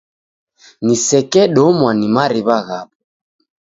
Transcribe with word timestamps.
Nisekedomwa 0.85 1.89
ni 1.99 2.07
mariw'a 2.15 2.57
ghapo 2.67 2.95